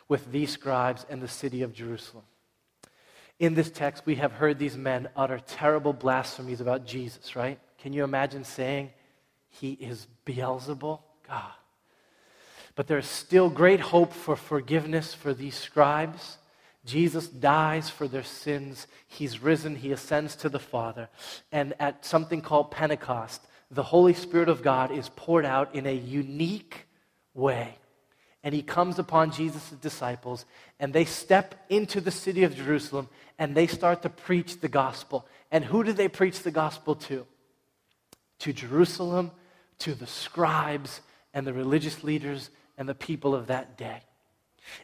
[0.08, 2.24] with these scribes and the city of Jerusalem.
[3.38, 7.60] In this text, we have heard these men utter terrible blasphemies about Jesus, right?
[7.78, 8.90] Can you imagine saying
[9.48, 10.98] he is Beelzebul?
[11.28, 11.52] God.
[12.74, 16.38] But there's still great hope for forgiveness for these scribes.
[16.85, 18.87] Jesus dies for their sins.
[19.06, 19.76] He's risen.
[19.76, 21.08] He ascends to the Father.
[21.50, 25.94] And at something called Pentecost, the Holy Spirit of God is poured out in a
[25.94, 26.87] unique
[27.35, 27.76] way
[28.44, 30.44] and he comes upon Jesus' disciples,
[30.80, 33.08] and they step into the city of Jerusalem
[33.38, 35.26] and they start to preach the gospel.
[35.50, 37.26] And who do they preach the gospel to?
[38.40, 39.30] To Jerusalem,
[39.78, 41.00] to the scribes
[41.32, 44.02] and the religious leaders and the people of that day.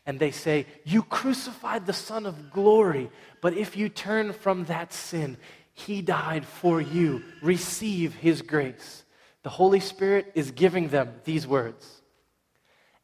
[0.06, 4.92] And they say, You crucified the Son of glory, but if you turn from that
[4.92, 5.36] sin,
[5.72, 7.22] he died for you.
[7.42, 9.04] Receive his grace.
[9.42, 12.02] The Holy Spirit is giving them these words.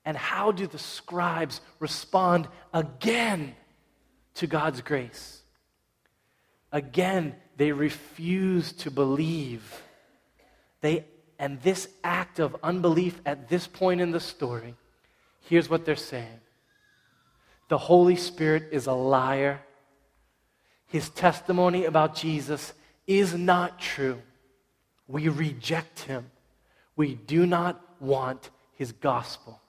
[0.04, 3.54] And how do the scribes respond again
[4.34, 5.42] to God's grace?
[6.72, 9.82] Again, they refuse to believe.
[10.80, 11.06] They,
[11.38, 14.74] and this act of unbelief at this point in the story,
[15.40, 16.40] here's what they're saying
[17.68, 19.60] The Holy Spirit is a liar.
[20.86, 22.72] His testimony about Jesus
[23.06, 24.22] is not true.
[25.08, 26.30] We reject him.
[26.94, 29.60] We do not want his gospel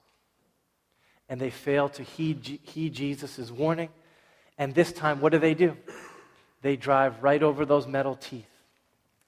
[1.28, 3.90] and they fail to heed, heed Jesus' warning.
[4.58, 5.76] And this time, what do they do?
[6.62, 8.55] They drive right over those metal teeth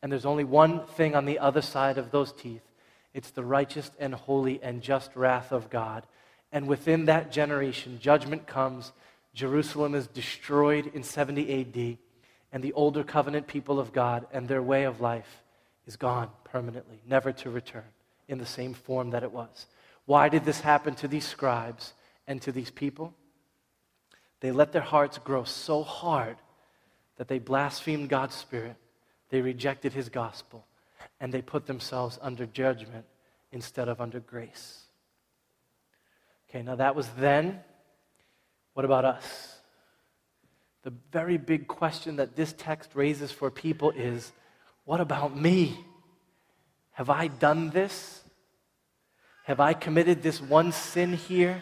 [0.01, 2.61] And there's only one thing on the other side of those teeth
[3.13, 6.05] it's the righteous and holy and just wrath of God.
[6.51, 8.91] And within that generation, judgment comes.
[9.33, 11.97] Jerusalem is destroyed in 70 AD,
[12.51, 15.43] and the older covenant people of God and their way of life
[15.87, 17.89] is gone permanently, never to return
[18.27, 19.65] in the same form that it was.
[20.05, 21.93] Why did this happen to these scribes
[22.27, 23.13] and to these people?
[24.41, 26.37] They let their hearts grow so hard
[27.17, 28.75] that they blasphemed God's Spirit,
[29.29, 30.65] they rejected His gospel,
[31.19, 33.05] and they put themselves under judgment
[33.51, 34.83] instead of under grace.
[36.49, 37.59] Okay, now that was then.
[38.73, 39.57] What about us?
[40.83, 44.31] The very big question that this text raises for people is
[44.85, 45.77] what about me?
[46.91, 48.21] Have I done this?
[49.43, 51.61] Have I committed this one sin here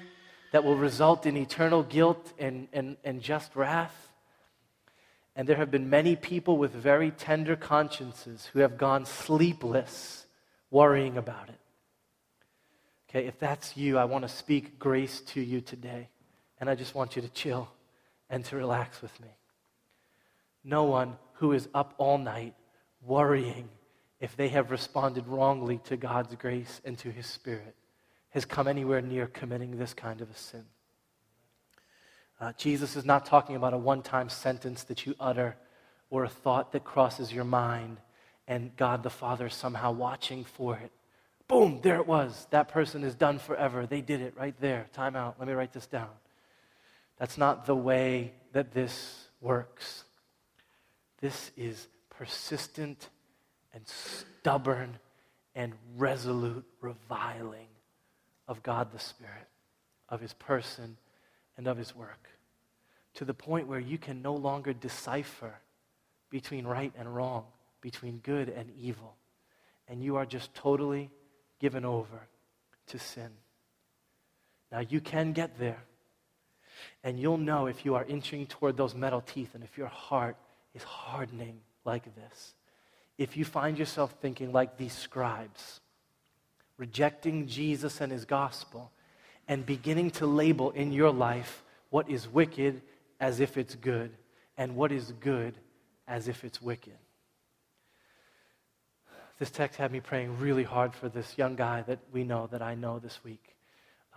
[0.51, 4.11] that will result in eternal guilt and, and, and just wrath?
[5.35, 10.25] And there have been many people with very tender consciences who have gone sleepless
[10.71, 11.59] worrying about it.
[13.09, 16.09] Okay, if that's you, I want to speak grace to you today.
[16.59, 17.69] And I just want you to chill
[18.29, 19.27] and to relax with me.
[20.63, 22.55] No one who is up all night
[23.01, 23.69] worrying
[24.19, 27.75] if they have responded wrongly to God's grace and to His Spirit
[28.29, 30.65] has come anywhere near committing this kind of a sin.
[32.39, 35.55] Uh, Jesus is not talking about a one time sentence that you utter
[36.09, 37.97] or a thought that crosses your mind
[38.47, 40.91] and God the Father somehow watching for it.
[41.47, 42.47] Boom, there it was.
[42.49, 43.85] That person is done forever.
[43.85, 44.87] They did it right there.
[44.93, 45.35] Time out.
[45.39, 46.09] Let me write this down.
[47.17, 50.03] That's not the way that this works.
[51.21, 53.09] This is persistent
[53.73, 54.97] and stubborn
[55.55, 57.67] and resolute reviling
[58.47, 59.47] of God the Spirit,
[60.09, 60.97] of His person,
[61.57, 62.29] and of his work
[63.15, 65.55] to the point where you can no longer decipher
[66.29, 67.45] between right and wrong,
[67.81, 69.15] between good and evil.
[69.87, 71.09] And you are just totally
[71.59, 72.27] given over
[72.87, 73.29] to sin.
[74.71, 75.83] Now, you can get there.
[77.03, 80.35] And you'll know if you are inching toward those metal teeth and if your heart
[80.73, 82.53] is hardening like this.
[83.17, 85.79] If you find yourself thinking like these scribes,
[86.77, 88.91] rejecting Jesus and his gospel,
[89.47, 92.81] and beginning to label in your life what is wicked
[93.19, 94.11] as if it's good
[94.57, 95.55] and what is good
[96.07, 96.97] as if it's wicked.
[99.37, 102.61] This text had me praying really hard for this young guy that we know, that
[102.61, 103.55] I know this week.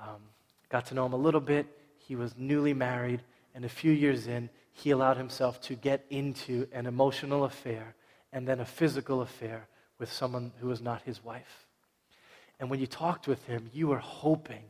[0.00, 0.22] Um,
[0.68, 1.66] got to know him a little bit.
[1.98, 3.22] He was newly married,
[3.54, 7.96] and a few years in, he allowed himself to get into an emotional affair
[8.32, 9.66] and then a physical affair
[9.98, 11.66] with someone who was not his wife.
[12.60, 14.62] And when you talked with him, you were hoping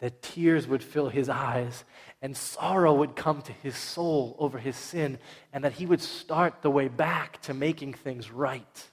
[0.00, 1.84] that tears would fill his eyes
[2.22, 5.18] and sorrow would come to his soul over his sin,
[5.52, 8.90] and that he would start the way back to making things right.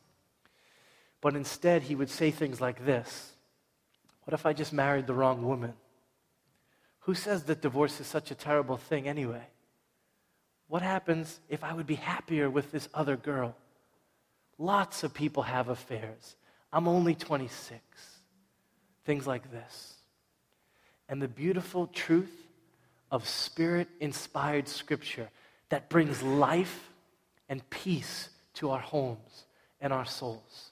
[1.19, 3.33] But instead, he would say things like this
[4.23, 5.73] What if I just married the wrong woman?
[7.01, 9.47] Who says that divorce is such a terrible thing anyway?
[10.67, 13.55] What happens if I would be happier with this other girl?
[14.57, 16.35] Lots of people have affairs.
[16.73, 17.79] I'm only 26.
[19.05, 19.96] Things like this.
[21.09, 22.47] And the beautiful truth
[23.11, 25.29] of spirit inspired scripture
[25.69, 26.89] that brings life
[27.49, 29.45] and peace to our homes
[29.79, 30.71] and our souls.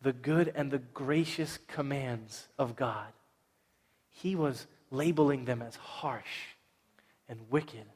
[0.00, 3.08] The good and the gracious commands of God.
[4.08, 6.54] He was labeling them as harsh
[7.28, 7.86] and wicked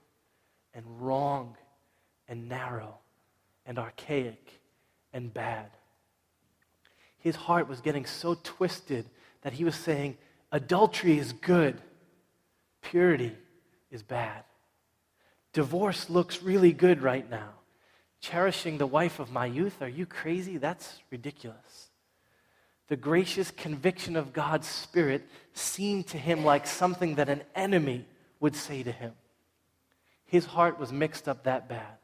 [0.74, 1.56] and wrong
[2.28, 2.98] and narrow
[3.64, 4.60] and archaic
[5.12, 5.70] and bad.
[7.18, 9.06] His heart was getting so twisted
[9.42, 10.16] that he was saying,
[10.56, 11.76] adultery is good,
[12.80, 13.36] purity
[13.90, 14.42] is bad.
[15.52, 17.50] Divorce looks really good right now.
[18.22, 20.56] Cherishing the wife of my youth, are you crazy?
[20.56, 21.90] That's ridiculous.
[22.88, 28.06] The gracious conviction of God's Spirit seemed to him like something that an enemy
[28.40, 29.12] would say to him.
[30.24, 31.98] His heart was mixed up that bad.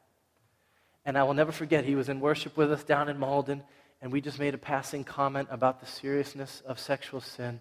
[1.05, 3.63] And I will never forget, he was in worship with us down in Malden,
[3.99, 7.59] and we just made a passing comment about the seriousness of sexual sin.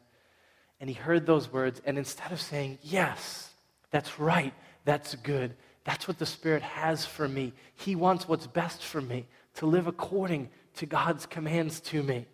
[0.83, 3.49] And he heard those words, and instead of saying, Yes,
[3.93, 4.53] that's right,
[4.85, 5.55] that's good,
[5.85, 9.87] that's what the Spirit has for me, he wants what's best for me, to live
[9.87, 12.27] according to God's commands to me.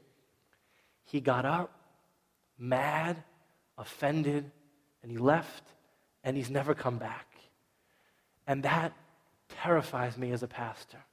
[1.04, 1.78] He got up,
[2.58, 3.22] mad,
[3.76, 4.50] offended,
[5.02, 5.64] and he left,
[6.24, 7.26] and he's never come back.
[8.46, 8.94] And that
[9.62, 11.04] terrifies me as a pastor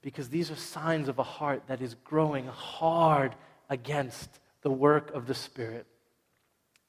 [0.00, 3.34] because these are signs of a heart that is growing hard
[3.68, 4.30] against
[4.62, 5.86] the work of the Spirit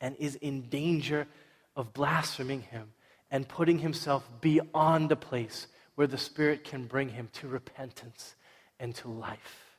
[0.02, 1.28] and is in danger
[1.76, 2.92] of blaspheming Him
[3.32, 8.36] and putting himself beyond the place where the Spirit can bring him to repentance
[8.80, 9.78] and to life.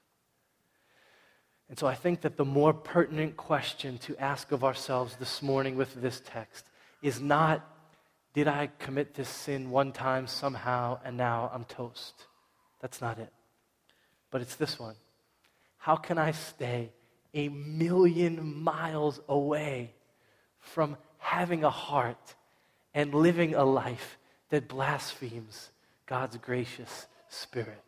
[1.68, 5.76] And so I think that the more pertinent question to ask of ourselves this morning
[5.76, 6.64] with this text
[7.02, 7.66] is not,
[8.34, 12.14] did I commit this sin one time somehow and now I'm toast?
[12.80, 13.32] That's not it.
[14.30, 14.96] But it's this one
[15.78, 16.92] How can I stay
[17.34, 19.94] a million miles away
[20.66, 22.34] from having a heart
[22.94, 24.18] and living a life
[24.50, 25.70] that blasphemes
[26.06, 27.82] God's gracious spirit?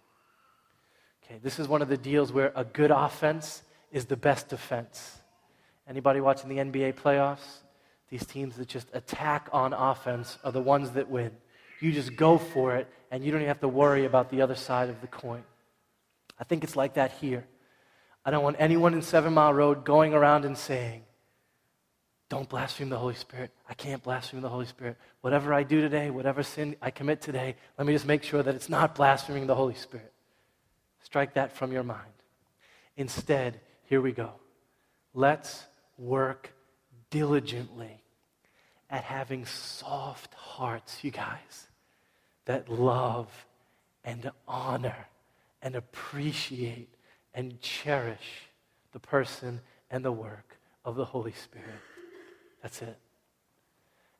[1.24, 3.62] Okay, this is one of the deals where a good offense
[3.92, 5.18] is the best defense.
[5.88, 7.62] Anybody watching the NBA playoffs?
[8.10, 11.30] These teams that just attack on offense are the ones that win.
[11.80, 14.54] You just go for it, and you don't even have to worry about the other
[14.54, 15.44] side of the coin.
[16.38, 17.44] I think it's like that here.
[18.24, 21.02] I don't want anyone in Seven Mile Road going around and saying,
[22.28, 23.52] Don't blaspheme the Holy Spirit.
[23.68, 24.98] I can't blaspheme the Holy Spirit.
[25.22, 28.54] Whatever I do today, whatever sin I commit today, let me just make sure that
[28.54, 30.12] it's not blaspheming the Holy Spirit.
[31.02, 32.12] Strike that from your mind.
[32.96, 34.32] Instead, here we go.
[35.14, 35.64] Let's
[35.96, 36.52] work
[37.10, 38.02] diligently
[38.90, 41.68] at having soft hearts, you guys,
[42.44, 43.46] that love
[44.04, 45.08] and honor
[45.62, 46.94] and appreciate
[47.32, 48.48] and cherish
[48.92, 49.60] the person
[49.90, 51.80] and the work of the Holy Spirit.
[52.62, 52.98] That's it.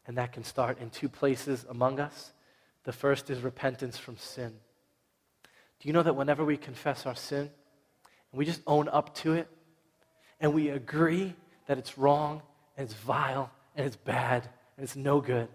[0.07, 2.33] And that can start in two places among us.
[2.85, 4.55] The first is repentance from sin.
[5.81, 7.51] Do you know that whenever we confess our sin
[8.33, 9.49] and we just own up to it
[10.41, 11.35] and we agree
[11.67, 12.43] that it's wrong
[12.77, 15.49] and it's vile and it's bad and it's no good,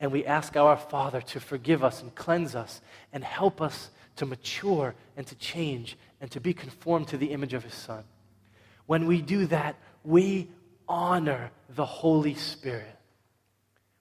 [0.00, 2.80] and we ask our Father to forgive us and cleanse us
[3.12, 7.54] and help us to mature and to change and to be conformed to the image
[7.54, 8.04] of His Son.
[8.86, 10.50] When we do that, we
[10.88, 12.96] honor the Holy Spirit.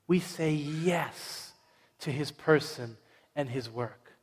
[0.07, 1.53] We say yes
[1.99, 2.97] to His person
[3.35, 4.13] and His work.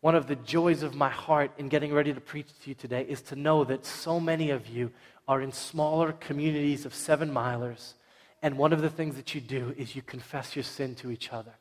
[0.00, 3.06] One of the joys of my heart in getting ready to preach to you today
[3.08, 4.92] is to know that so many of you
[5.26, 7.94] are in smaller communities of seven milers,
[8.42, 11.32] and one of the things that you do is you confess your sin to each
[11.32, 11.54] other.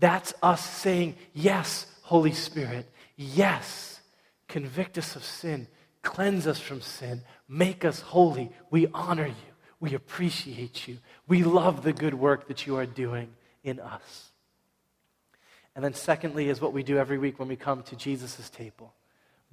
[0.00, 4.00] That's us saying, Yes, Holy Spirit, yes,
[4.48, 5.68] convict us of sin,
[6.04, 8.52] cleanse us from sin, make us holy.
[8.70, 13.34] We honor you, we appreciate you, we love the good work that you are doing
[13.64, 14.30] in us.
[15.74, 18.94] And then, secondly, is what we do every week when we come to Jesus' table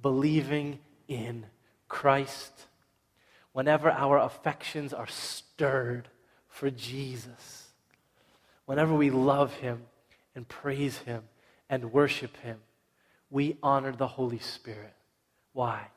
[0.00, 1.46] believing in
[1.88, 2.52] Christ.
[3.52, 6.08] Whenever our affections are stirred
[6.48, 7.68] for Jesus,
[8.66, 9.82] whenever we love Him
[10.34, 11.22] and praise Him
[11.68, 12.58] and worship Him,
[13.30, 14.94] we honor the Holy Spirit.
[15.52, 15.88] Why?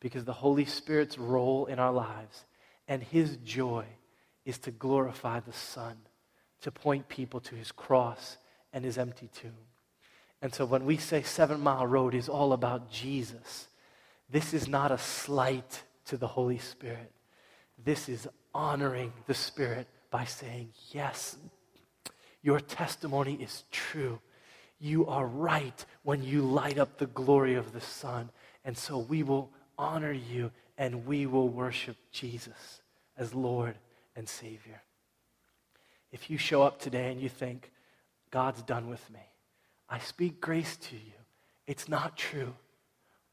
[0.00, 2.44] Because the Holy Spirit's role in our lives
[2.86, 3.84] and His joy
[4.44, 5.96] is to glorify the Son,
[6.62, 8.38] to point people to His cross
[8.72, 9.66] and his empty tomb.
[10.40, 13.68] And so when we say Seven Mile Road is all about Jesus,
[14.30, 17.12] this is not a slight to the Holy Spirit.
[17.82, 21.36] This is honoring the Spirit by saying, Yes,
[22.42, 24.20] your testimony is true.
[24.78, 28.30] You are right when you light up the glory of the Son.
[28.64, 32.82] And so we will honor you and we will worship Jesus
[33.16, 33.76] as Lord
[34.16, 34.82] and Savior.
[36.10, 37.70] If you show up today and you think,
[38.30, 39.20] God's done with me.
[39.88, 41.12] I speak grace to you.
[41.66, 42.54] It's not true.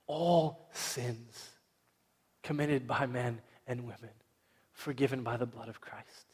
[0.07, 1.49] All sins
[2.43, 4.11] committed by men and women,
[4.73, 6.25] forgiven by the blood of Christ.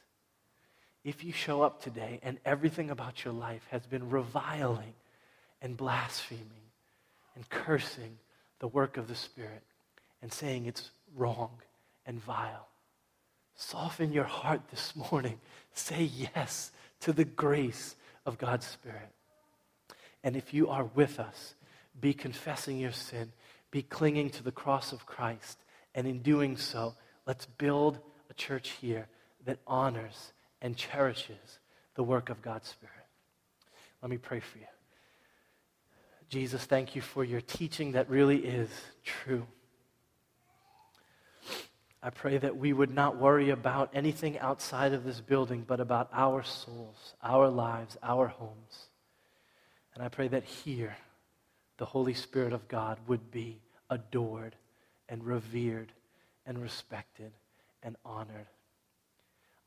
[1.04, 4.94] If you show up today and everything about your life has been reviling
[5.62, 6.46] and blaspheming
[7.36, 8.18] and cursing
[8.60, 9.64] the work of the Spirit
[10.22, 11.52] and saying it's wrong
[12.06, 12.68] and vile,
[13.56, 15.40] soften your heart this morning.
[15.74, 17.96] Say yes to the grace
[18.26, 19.10] of God's Spirit.
[20.24, 21.56] And if you are with us,
[22.00, 23.32] be confessing your sin,
[23.72, 25.58] be clinging to the cross of Christ.
[25.96, 26.96] And in doing so,
[27.26, 28.00] let's build
[28.30, 29.08] a church here
[29.46, 31.60] that honors and cherishes
[31.96, 32.96] the work of God's Spirit.
[34.02, 34.66] Let me pray for you.
[36.30, 38.70] Jesus, thank you for your teaching that really is
[39.04, 39.46] true.
[42.04, 46.10] I pray that we would not worry about anything outside of this building, but about
[46.12, 48.88] our souls, our lives, our homes.
[49.94, 50.96] And I pray that here,
[51.78, 54.56] the Holy Spirit of God would be adored
[55.10, 55.92] and revered
[56.46, 57.34] and respected
[57.84, 58.48] and honored.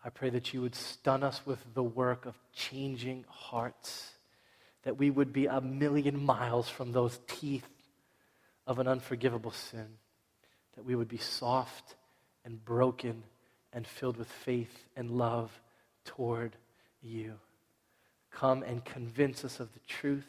[0.05, 4.11] I pray that you would stun us with the work of changing hearts,
[4.82, 7.66] that we would be a million miles from those teeth
[8.66, 9.87] of an unforgivable sin,
[10.74, 11.95] that we would be soft
[12.45, 13.24] and broken
[13.72, 15.61] and filled with faith and love
[16.05, 16.57] toward
[17.03, 17.34] you.
[18.30, 20.26] Come and convince us of the truth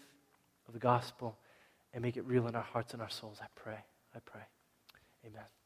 [0.67, 1.37] of the gospel
[1.93, 3.39] and make it real in our hearts and our souls.
[3.41, 3.79] I pray.
[4.15, 4.41] I pray.
[5.25, 5.64] Amen.